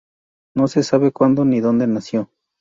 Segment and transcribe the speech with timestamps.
[0.55, 2.31] No se sabe cuándo ni dónde nació.